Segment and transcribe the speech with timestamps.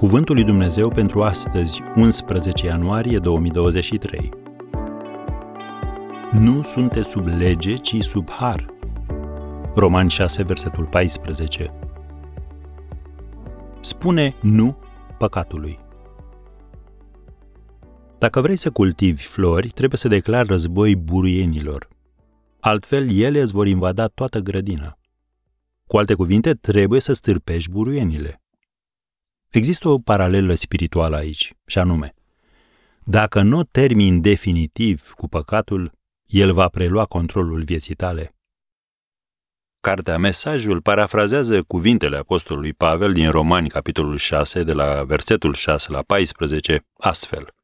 [0.00, 4.30] Cuvântul lui Dumnezeu pentru astăzi, 11 ianuarie 2023.
[6.30, 8.74] Nu sunteți sub lege, ci sub har.
[9.74, 11.72] Romani 6, versetul 14.
[13.80, 14.76] Spune nu
[15.18, 15.78] păcatului.
[18.18, 21.88] Dacă vrei să cultivi flori, trebuie să declari război buruienilor.
[22.60, 24.98] Altfel, ele îți vor invada toată grădina.
[25.86, 28.40] Cu alte cuvinte, trebuie să stârpești buruienile.
[29.50, 32.14] Există o paralelă spirituală aici, și anume,
[33.04, 35.92] dacă nu termin definitiv cu păcatul,
[36.26, 38.34] el va prelua controlul vieții tale.
[39.80, 46.02] Cartea Mesajul parafrazează cuvintele apostolului Pavel din Romani, capitolul 6, de la versetul 6 la
[46.02, 47.54] 14, astfel.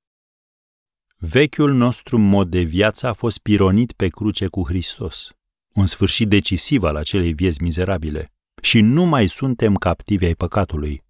[1.17, 5.31] Vechiul nostru mod de viață a fost pironit pe cruce cu Hristos,
[5.75, 11.05] un sfârșit decisiv al acelei vieți mizerabile, și nu mai suntem captivi ai păcatului,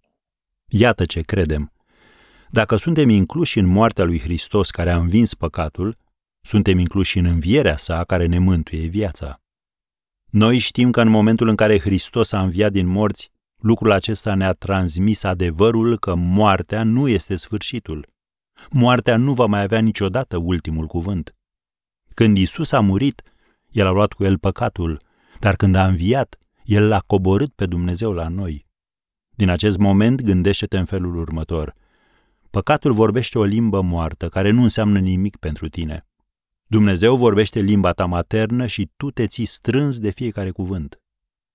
[0.69, 1.71] Iată ce credem.
[2.49, 5.97] Dacă suntem incluși în moartea lui Hristos care a învins păcatul,
[6.41, 9.41] suntem incluși în învierea sa care ne mântuie viața.
[10.29, 14.53] Noi știm că în momentul în care Hristos a înviat din morți, lucrul acesta ne-a
[14.53, 18.07] transmis adevărul că moartea nu este sfârșitul.
[18.69, 21.35] Moartea nu va mai avea niciodată ultimul cuvânt.
[22.13, 23.21] Când Isus a murit,
[23.69, 25.01] El a luat cu El păcatul,
[25.39, 28.66] dar când a înviat, El l-a coborât pe Dumnezeu la noi.
[29.37, 31.73] Din acest moment gândește-te în felul următor.
[32.49, 36.05] Păcatul vorbește o limbă moartă, care nu înseamnă nimic pentru tine.
[36.67, 41.01] Dumnezeu vorbește limba ta maternă și tu te ții strâns de fiecare cuvânt.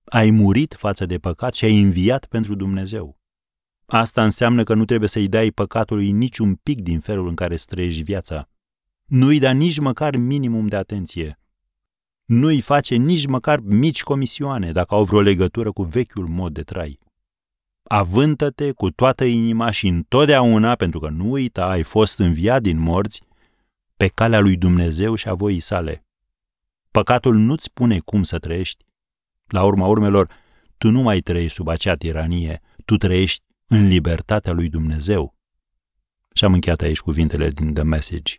[0.03, 3.19] Ai murit față de păcat și ai înviat pentru Dumnezeu.
[3.85, 8.01] Asta înseamnă că nu trebuie să-i dai păcatului niciun pic din felul în care străiești
[8.01, 8.49] viața.
[9.05, 11.39] Nu-i da nici măcar minimum de atenție.
[12.25, 17.01] Nu-i face nici măcar mici comisioane dacă au vreo legătură cu vechiul mod de trai
[17.93, 23.21] avântă-te cu toată inima și întotdeauna, pentru că nu uita, ai fost înviat din morți,
[23.95, 26.05] pe calea lui Dumnezeu și a voii sale.
[26.91, 28.85] Păcatul nu-ți spune cum să trăiești.
[29.47, 30.29] La urma urmelor,
[30.77, 35.35] tu nu mai trăiești sub acea tiranie, tu trăiești în libertatea lui Dumnezeu.
[36.33, 38.33] Și am încheiat aici cuvintele din The Message.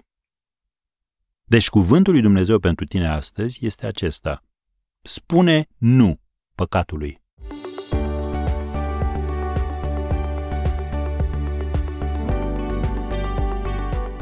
[1.45, 4.43] Deci cuvântul lui Dumnezeu pentru tine astăzi este acesta.
[5.03, 6.21] Spune nu
[6.55, 7.23] păcatului.